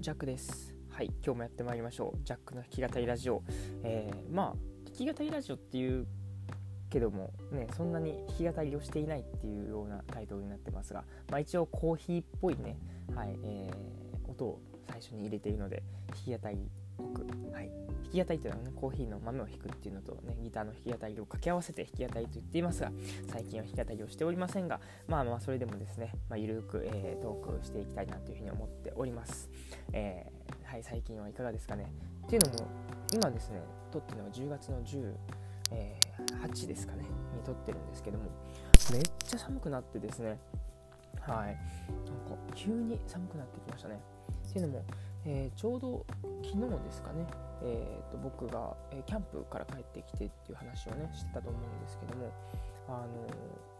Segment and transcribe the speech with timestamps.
[0.00, 0.74] ジャックです。
[0.90, 2.24] はい今日もやってまいりましょう。
[2.24, 3.42] ジャックの弾き語りラジオ。
[3.82, 4.54] えー、まあ
[4.86, 6.06] 弾き語りラジオっていう
[6.92, 12.76] けどもねそんなに弾き語りをしていないっていうようなタイトルになってますが、まあ、一応コーヒーっぽいね
[13.14, 15.82] はい、えー、音を最初に入れているので
[16.26, 17.70] 弾き語りっぽくはい。
[18.14, 22.92] 弾き語りというのはねコーヒーの豆を弾くっていうのとねギターの弾き語りを掛け合わせて弾き語りと言っていますが
[23.30, 29.48] 最近は弾き語りをしておりませんがまあまあそれでもですね、まあ、ゆるく、えー、トークしていきたいなというふうに思っております、
[29.92, 31.92] えー、はい最近はいかがですかね。
[32.26, 32.70] っていうのも
[33.12, 35.14] 今ですね撮ってるのが10月の10
[35.72, 35.98] え
[36.42, 38.24] 8ですかねに撮ってるんですけども
[38.92, 40.38] めっちゃ寒くなってですね
[41.26, 41.46] はい。
[41.46, 41.56] なんか
[42.54, 44.00] 急に寒くなってきましたね。
[44.48, 44.84] っていうのも、
[45.24, 46.04] えー、ちょうど
[46.42, 47.26] 昨日ですかね
[47.64, 52.32] えーと、僕が、え、キャンプから帰ってきてっていう話をねしてたと思うんですけども
[52.88, 53.06] あの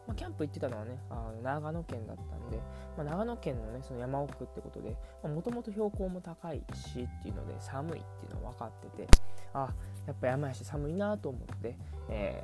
[0.06, 2.58] まあ、キャンプ行ってたのはねあの長野県だったんで、
[2.96, 9.08] まあ、長野県のねその山奥ってことでもともと標高も高いしっていうので寒いっていうのは分かってて
[9.54, 9.68] あ
[10.06, 11.76] やっぱ山やし寒いなと思って、
[12.08, 12.42] え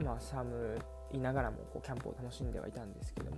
[0.00, 0.78] ー、まあ寒
[1.12, 3.36] いながらもこうキャンプを楽しんではいたんですけども。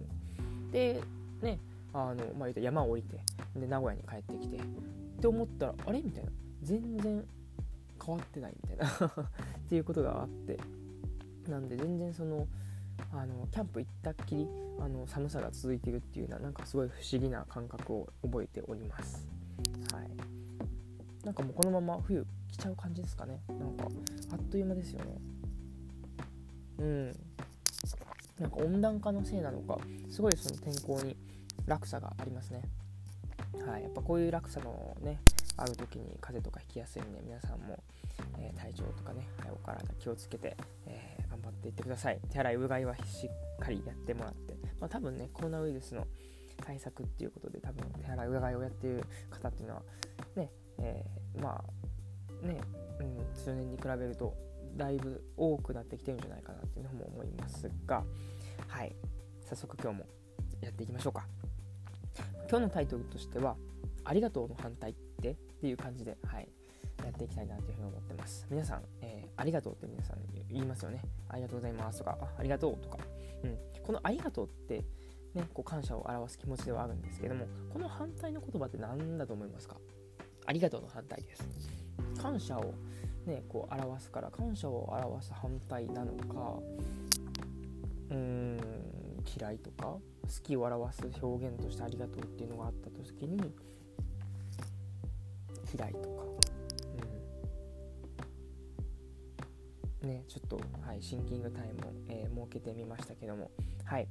[0.70, 1.02] で
[1.42, 1.58] ね
[1.92, 3.20] あの、まあ、山を降りて
[3.56, 4.60] で名古屋に帰ってきてっ
[5.20, 6.02] て思ったらあれ？
[6.02, 6.30] みたいな。
[6.62, 7.24] 全然
[8.04, 8.86] 変わってないみたいな。
[9.06, 9.10] っ
[9.68, 10.58] ていうことがあって。
[11.48, 12.46] なんで全然その
[13.12, 14.46] あのキャンプ行ったっきり
[14.78, 19.26] あの寒さが続いてるっていうのはなんかすごい不思議な感覚を覚えております。
[19.92, 20.10] はい。
[21.24, 23.40] なんかもうこのまま冬来ちゃう感じですかね。
[23.48, 23.88] なんか
[24.32, 25.18] あっという間ですよね。
[26.78, 27.06] うん。
[28.38, 29.78] なんか温暖化のせいなのか
[30.10, 31.16] すごいその天候に
[31.66, 32.62] 落差がありますね。
[33.66, 35.20] はいやっぱこういう落差のね
[35.56, 37.78] ある時に風邪とかひきやすいんで皆さんも、
[38.38, 40.56] えー、体調とかね、はい、お体気をつけて、
[40.86, 42.18] えー、頑張っていってください。
[42.30, 46.06] 手洗いうがいはしっかりやってもらって、まあ、多分ねコロナウイルスの
[46.64, 49.82] 対策っていうことで多分手洗いうがいをやっている方っていうのは
[50.36, 51.62] ね、えー、ま
[52.42, 52.60] あね、
[53.00, 54.34] うん、数年に比べると
[54.76, 58.04] だいぶ多くなってきてるんじゃないかなっていうのも思いますが
[58.68, 58.94] はい
[59.44, 60.06] 早速今日も
[60.62, 61.51] やっていきましょうか。
[62.52, 63.56] 今日のタイトルとしては
[64.04, 66.46] ありがとうの反対ってっていう感じで、はい、
[67.02, 68.46] やっていきたいなというふうに思ってます。
[68.50, 70.18] 皆さん、えー、ありがとうって皆さん
[70.50, 71.00] 言いますよね。
[71.30, 72.98] ありがとうございますとか、あありがとうとか。
[73.42, 74.84] うん、このありがとうって、
[75.32, 79.78] ね、こう感謝を表す気持ちではあるんですけども、この反対の言葉って何だと思いますか？
[80.44, 81.48] ありがとうの反対です。
[82.20, 82.74] 感謝を、
[83.24, 86.58] ね、こう表すから、感謝を表す反対なのか、
[88.10, 88.60] うーん、
[89.38, 93.52] 嫌いとか、好きを表す表現としてありがとうっていうのがあった時に、
[95.74, 96.22] 嫌いとか、
[100.02, 103.50] うん、ねちょっと、はい、シンキングタイムを、えー、設けてみましたけども。
[103.84, 104.08] はい。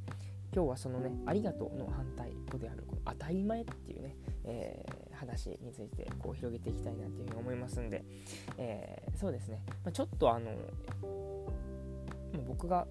[0.53, 8.03] 今日はそのねありがとうの反対語であるこの当たり前っていうね、えー、話についてこう広げていきたいなというふうに思いますんで、
[8.57, 10.51] えー、そうですね、まあ、ちょっとあの
[12.47, 12.85] 僕が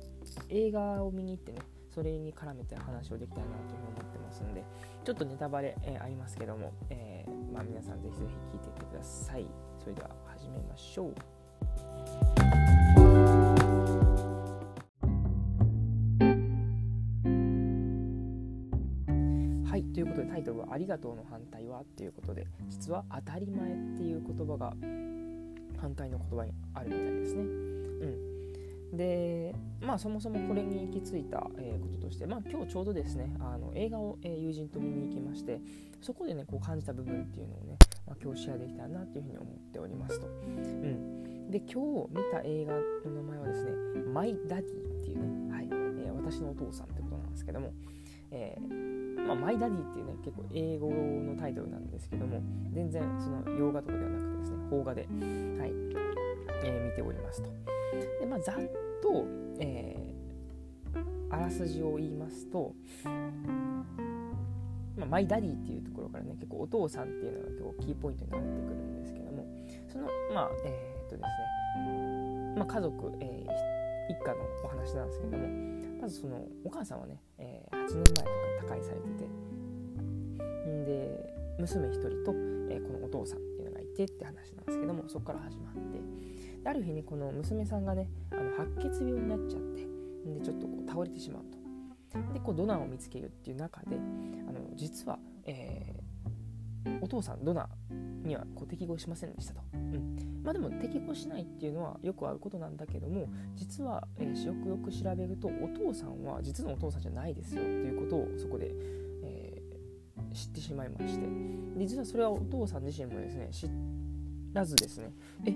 [0.49, 1.59] 映画を見に行ってね
[1.93, 4.65] それに絡めて話をできたらなというふうに思ってますんで
[5.05, 9.47] ちょっとネタバレ、えー、ありますけども、えー、まあ、皆さんぜひぜひ聞いていってください。
[9.79, 11.15] それでは始めましょう。
[19.65, 24.75] はいということでタイトルは「ありがとうの反対は?」っていうことで実は「当たり前」っていう言葉が
[25.79, 27.43] 反対の言葉にあるみたいですね。
[27.43, 28.30] うん。
[28.93, 35.61] でまあそもそもこれに行き着いた、え、こととして、まあ、今日ちょうどですねあの映画を、え、友人と見に行きまして
[36.01, 40.27] そこでねこう感じた部分っていうのをね、まあ、今日シェアできたらなというふうに思っておりますと。
[40.27, 42.75] うん、で今日見た映画
[43.09, 43.71] の名前はですね
[44.13, 44.67] 「マイ・ダディ」
[45.01, 47.73] っていうね、はいえー、私のお父さんってことなんですけども、
[48.33, 48.59] え
[49.27, 52.43] まあ、マイ・ダディっていうね結構英語のタイトルなんですけども
[52.73, 55.07] 全然その洋画とかではなくてですね邦画で、
[55.61, 56.10] はい
[56.65, 57.51] え、見ておりますと。
[58.21, 58.57] でまあ、ざっ
[59.03, 59.27] と、
[59.59, 59.97] え、
[61.31, 62.75] あらすじを言いますと、
[64.97, 69.47] まあ、マイダディっていうところからね結構お父さんっていうのが結構キーポイントになってくるんですけども
[69.89, 71.29] そのまあえー、っとです
[71.79, 75.49] ね、まあ、家族、えー、一家のお話なんですけども
[76.03, 78.27] まずそのお母さんはね、えー、8年前とかに
[78.61, 79.25] 他界されてて
[80.69, 82.33] んで娘1人と、
[82.71, 86.01] え、このお父さんっていうのがいてって話なんですけどもそこから始まって
[86.65, 89.87] ある日にこの娘さんがねあの白血病になっちゃって
[90.27, 91.59] でちょっとこう倒れてしまうと。
[92.35, 93.97] でこうドナーを見つけるっていう中で
[94.49, 100.43] あの実は、えー、お父さんドナーにはこう適合しませんでしたと、うん。
[100.43, 108.75] まあ、でも適合しないっていうのはよくあることなんだけども実は、えー、よくよく調べるとお父さんは実のお父さんじゃないですよっていうことをそこで、
[110.35, 111.27] 知ってしまいまして。
[111.79, 113.69] で実はそれはお父さん自身もですね知
[114.53, 115.13] らずですね。
[115.47, 115.55] え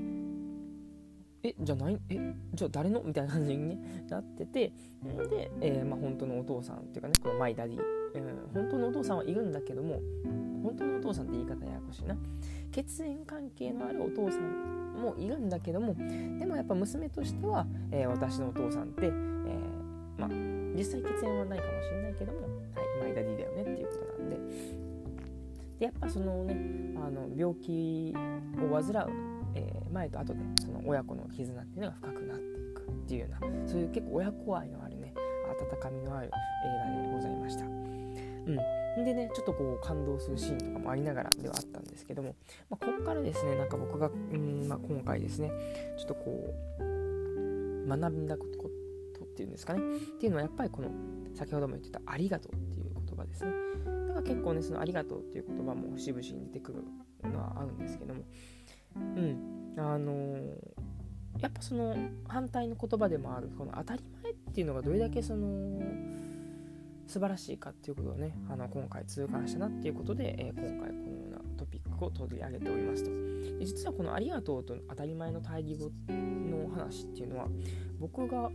[1.44, 3.02] えじゃないえじゃあ誰の？
[3.04, 4.72] みたいな感じに、ね、なってて。
[5.30, 10.00] で、えー、まあ、本当のお父さんっていうかねこのマイダディ、うん、本当のお父さんはいるんだけども
[10.62, 12.16] 本当のお父さんって言い方ややこしいな。
[12.72, 19.12] 血縁関係のあるお父さんもいるんだけどもでもやっぱ娘としては、えー、私のお父さんって、えー、
[20.18, 20.28] まあ
[20.74, 22.50] 実際血縁はないかもしれないけども、はい、
[23.02, 24.36] マイダディだよねっていうことなんで。
[25.78, 26.56] でやっぱそのね
[26.96, 28.14] あの病気
[28.58, 29.33] を患う、
[29.94, 35.14] 前と後でその親子の絆っていうのが深くなっていくっていうようなそういう結構親子愛のあるね
[35.72, 36.30] 温かみのある映
[36.96, 37.64] 画でございました。
[37.64, 39.04] うん。
[39.04, 42.36] でねちょっとこう感動するシーンとかもありながらではあったんですけども、
[42.70, 45.50] まあ、ここからですねなんか僕が、うんまあ、今回ですね
[45.98, 48.74] ちょっとこう学んだこと
[49.34, 50.88] っていうんですかねっていうのはやっぱりこの
[51.34, 53.50] 先ほども言ってた「ありがとう」っていう言葉ですね。
[54.08, 56.84] だから結構ねその「ありがとう」っていう言葉も節々に出てくる
[57.28, 58.22] のはあるんですけども
[58.94, 59.53] うん。
[59.76, 60.36] あの、
[61.40, 61.96] やっぱその
[62.28, 65.80] 反対の言葉でもあるこの当たり前っていうのがどれだけその
[67.06, 73.10] 素晴らしいかっていうことをねあの今回痛感したなっていうことで、えー、今回このようなトピックを取り上げておりますと。
[73.58, 77.48] で実はこの「ありがとう」と当たり前の対義語の話っていうのは
[77.98, 78.50] 僕が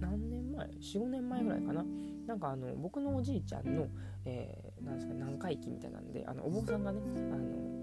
[0.00, 1.84] 何年前45年前ぐらいかな。
[2.26, 3.88] なんかあの僕のおじいちゃんの、
[4.26, 7.00] えー、なんですか何回忌みたいなんであのお坊さんがね
[7.32, 7.78] あの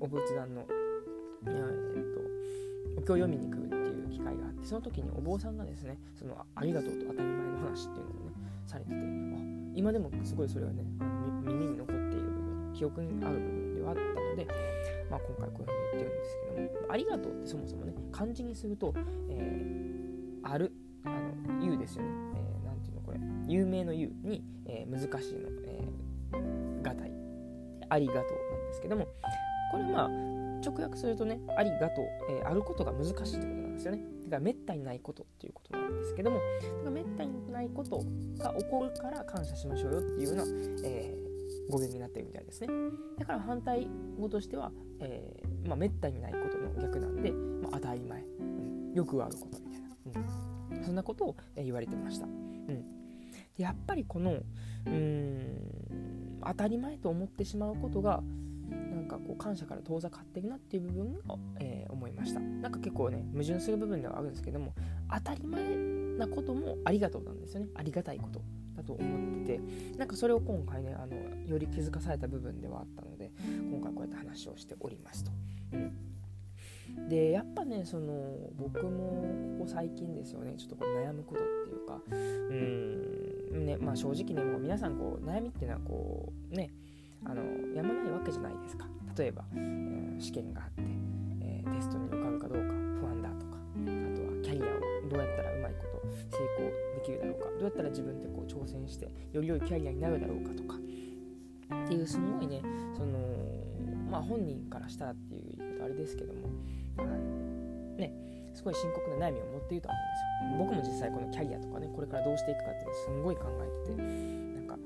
[0.00, 0.66] お仏壇の、
[1.46, 1.50] え、
[2.00, 2.20] っと
[3.00, 8.32] お経を読みに来るっていう機会があってその時にお坊さんがですねそのありがとうと当たり前の話っていうのをね
[8.66, 8.98] されててあ
[9.74, 10.84] 今でもすごいそれはね
[11.42, 14.46] 耳に残っている部分記憶にある部分ではあったので、
[15.10, 18.94] まあ、今回こういうふうに言ってるんですけどもありがとうってそもそもね漢字にすると、
[19.30, 20.72] えー、ある
[21.04, 27.12] あの言うですよね、えー、ていうのこれ有名の言うに、えー、難しいの、えー、がたい。
[27.88, 29.08] ありがとうなんですけども
[29.72, 34.04] これまあ直訳するとねありがとう、えー、あることが難しいってことなんですよね。
[34.24, 38.04] だからめったにないことっていうことなんですけどもだからめったにないこと
[38.38, 40.44] が起こるから感謝しましょうよっていうような、
[40.84, 42.68] えー、語源になってるみたいですね。
[43.18, 44.70] だから反対語としては、
[45.00, 49.88] えー、まあ、めったにないことの逆なんで、まあ、当たり前、うん、よくあることみたいな、
[50.76, 52.66] うん、そんなことを、え言われてました、うん、
[53.56, 54.38] でやっぱりこの
[54.86, 58.22] うん当たり前と思ってしまうことが
[59.10, 62.40] かこう感謝から遠ざかってるなっていう部分を、えー、思いました。
[62.40, 64.72] なんか結構ね矛盾する部分ではあるんですけども
[65.12, 65.62] 当たり前
[66.16, 67.68] なこともありがとうなんですよね。
[67.74, 68.40] ありがたいこと
[68.76, 69.60] だと思ってて。
[69.98, 71.16] なんかそれを今回ねあの
[71.46, 73.32] より気づかされた部分ではあったので
[73.70, 75.32] 今回こうやって話をしておりますと。
[75.72, 77.08] うん。
[77.08, 80.54] でやっぱねその僕もここ最近ですよね。
[80.56, 82.14] ちょっとこう悩むことっていうかう
[83.58, 83.66] ん。
[83.66, 86.70] ねまあ正直ねもう皆さんこう悩みっていうのはこうね
[87.24, 87.42] あの
[87.74, 88.86] やまないわけじゃないですか。
[89.16, 90.82] 例えば、えー、試験があって、
[91.42, 102.62] えー、テストに受かるかどうか不安だとかあとはキャリアをどうやったらうまいこと成功できるだろうかどうやったら自分でこう挑戦してより良いキャリアになるだろうかとかっていうすごいね
[102.96, 103.18] その
[104.10, 106.48] まあ本人からしたらっていう言い方あれですけども
[106.98, 107.08] あの
[107.96, 108.12] ね
[108.54, 110.90] すごい深刻な悩みを持っていると思うんですよ。
[110.90, 114.76] 僕も実際このキャリアとかねこれからどうしていくかっていうのすごい考えててなんか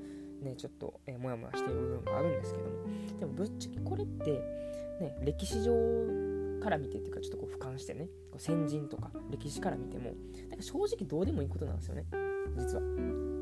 [0.45, 4.31] ねちょっと、えー、もやもやしている部分があるんですけどもでもぶっちゃけこれって、
[5.01, 5.73] ね、歴史上
[6.63, 10.13] から見てっていうかちょっとこう俯瞰してねこう先人とか歴史から見ても
[10.49, 12.05] なんか正直どうでもいいことなんですよね
[12.57, 13.34] 実は。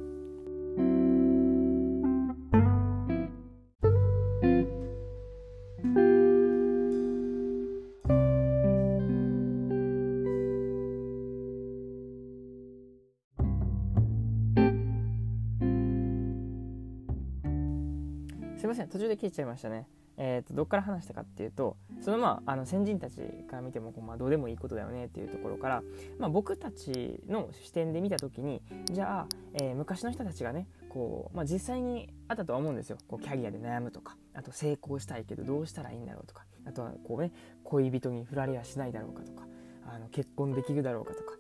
[18.74, 19.88] ません途中で切れちゃいましたね
[20.18, 23.18] えーと、どっから話したかっていうとそのまああの先人たち
[23.50, 25.84] から見てもこう、まあ、どうでもいいことだよねっていうところから、
[26.20, 37.32] まあ、僕たちの視点で見た時にじゃあ、えー、昔の人たちがねこう、まあ、実際にあったとは思うんですよこうキャリアで悩むとかあと成功したいけどどうしたらいいんだろうとかあとはこうね
[37.64, 39.48] 恋人に振られやしないだろうかとか
[39.88, 41.34] あの結婚できるだろうかとか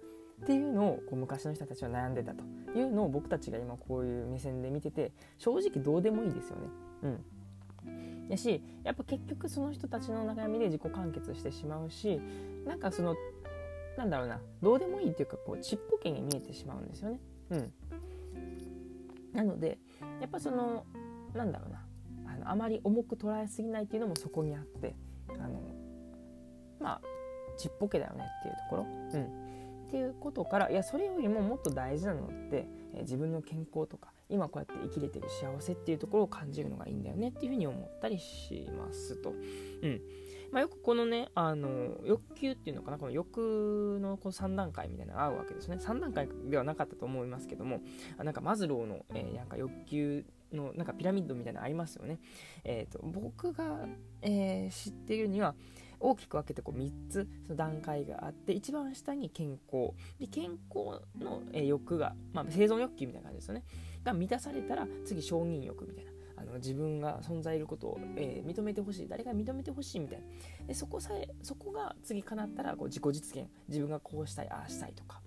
[0.44, 2.44] っていうのをこう昔の人たちは悩んでたと
[2.76, 6.68] いうのを僕たちが今こういう目線で見てて正直どうでもいいですよね。
[7.04, 7.26] うん
[8.30, 12.20] やしやっぱ結局その人たちの悩みで自己完結してしまうし
[12.66, 13.16] なんかその
[13.98, 17.20] なんだろうなどうでもいいっていうかこうちっぽけに見えてしまうんですよね。
[17.52, 17.74] うん、
[19.34, 19.78] なので
[20.20, 20.86] やっぱその
[21.34, 24.96] なんだろうなあのあまり重く捉えすぎないっていうのもそこにあって
[25.30, 25.62] あの
[26.80, 27.02] まあ
[27.58, 28.84] ちっぽけだよねっていうところ。
[28.84, 29.44] うん
[29.84, 39.30] っていうことからいやそれよりももっと大事なのってえ自分の健康とか今こうやって生きれてる幸せっていうところを感じるのがいいんだよねっていうふうに思ったりしますと。
[39.30, 40.02] うん
[40.52, 45.78] まあ、よくこのね、あの欲求っていうのかな、この欲のこの3段階みたいなのが合うわけですね。
[45.78, 47.82] 3段階ではなかったと思いますけども、
[48.18, 52.20] なんかマズローの、えー、なんか欲求のなんかピラミッドみたいなのありますよね。
[52.64, 53.88] えーと、僕が、
[54.22, 55.56] えー、知っているには、
[56.04, 63.64] 大きく分けてこう3つその段階があって一番下に健康で健康の、え欲が、まあ、生存欲求みたいな感じですよね
[64.04, 66.12] が満たされたら次承認欲みたいな。
[66.36, 69.08] あの自分が存在いることを、えー、認めてほしい。
[69.08, 70.68] 誰か認めてほしいみたいな。
[70.68, 73.50] でそこさえそこが次叶ったらこう自己実現。
[73.68, 75.22] 自分がこうしたいああしたいとか。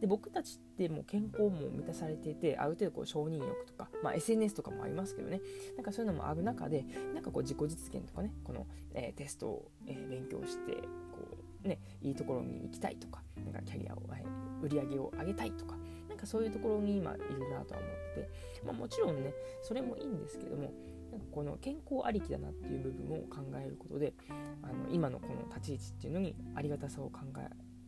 [0.00, 5.40] で僕たちってもう健康も満たされていてある程度こう承認欲とか、まあ、SNS とかもありますけどね。
[5.76, 8.32] なんかそういうのもある中でなんかこう自己実現とかね。
[8.44, 13.22] この、えー、テストを、えー、勉強してこうねいいところに行きたいとか。
[13.44, 14.24] なんかキャリアを、はい、
[14.62, 15.76] 売り上げを上げたいとか。
[16.16, 18.30] なんかそういうところに今いるなとは思ってて、
[18.64, 20.72] まあ、もちろんねそれもいいんですけども
[21.12, 24.14] なんかこの健康ありきだなっていう部分を考えることで
[24.62, 27.18] あの今のこの立ち位置っていうのにありがたさを考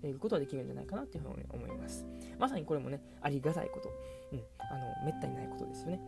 [0.03, 2.07] えることができるんじゃないかなっていうふうに思います。
[2.39, 3.89] まさにこれもねありがたいこと、
[4.33, 6.01] うん、あのめったにないことですよね。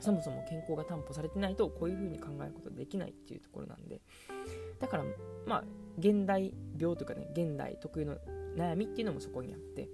[0.00, 4.02] そもそも健康が担保されてないとこういうふうに考えることできないっていうところなんで。
[4.78, 5.04] だから
[5.46, 5.64] まあ
[5.98, 8.18] 現代病というかね現代特有の
[8.56, 9.88] 悩みっていうのもそこにあって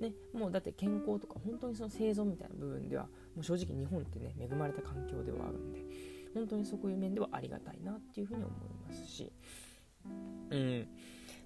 [0.00, 3.04] ね、もうだって健康とか本当にその生存みたいな部分では
[3.34, 5.80] もう正直日本ってね恵まれた環境ではあるんで
[6.34, 9.32] 本当にそういう面ではありがたいなっていうふうに思いますし、
[10.50, 10.88] うん、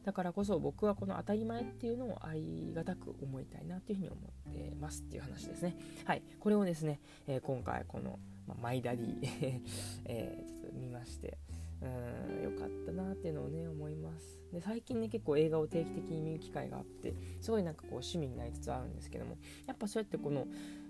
[0.04, 4.18] だからこそ僕はこの当たり前っていうのをありがたく思いたいなっていうふうに思
[4.50, 5.76] ってますっていう話ですね。
[6.04, 6.22] はい。
[6.38, 9.18] これをですね、えー、今回この、ま、マイダディ、
[10.04, 11.38] えー、ちょっと見まして
[11.88, 14.40] うん良かったなっていうのをね思います。
[14.52, 19.36] で最近ね結構映画を定期的に見る機会があってすごいなんかこう趣味になりつつあるんですけども
[19.66, 20.46] やっぱそうやってこの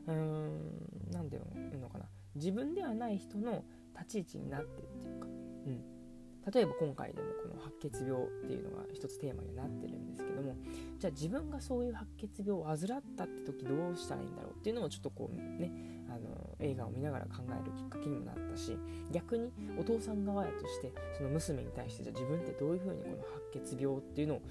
[0.07, 0.61] うーん
[1.11, 5.83] 何て言うのかな自分ではない人の立ち位置になってるっていうか、うん、
[6.53, 10.55] 例えば今回でもこの白血病っていうのが一つテーマになってるんですけども
[10.99, 15.73] じゃあ自分がそういう白血病を患ったって時どうしたらいいんだろうっていうのもちょっとこうね
[16.09, 18.77] あの映画を見ながら考えるきっかけにもなったし
[19.11, 23.17] 逆にお父さん側やとしてその娘に対してじゃあ自分ってどういうふうにこの
[23.53, 24.43] 白血病っていうのを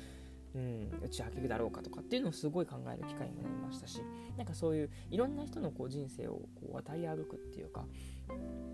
[0.55, 4.01] うん、打ち明けるだろうかとかっていうのをすごい考える機会にもなりましたし
[4.38, 7.86] なんかそういういろんな人のこう人生をこう渡り歩くっていうか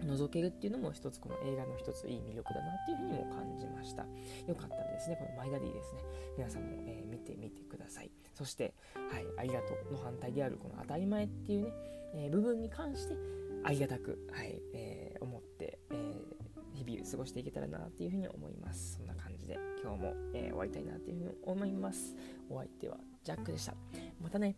[0.05, 4.03] 覗けるっていうのも一つこの映画の一ついい魅力だなっていうふうにも感じました。
[4.47, 6.01] よかったですねこのマイダディですね。
[6.37, 8.11] 皆さんも、えー、見てみてください。
[8.33, 11.71] そしてはいありがとうの反対であるこの当たり前っていうね、
[12.13, 13.15] えー、部分に関して
[13.63, 15.78] ありがたくはい、えー、思って、
[16.89, 18.95] 日々過ごしていけたらなっていうふうに思います。
[18.95, 22.15] そんな感じで今日も、え終わりたいなっていうふうに思います。
[22.49, 23.75] お相手はジャックでした。
[24.19, 24.55] またね。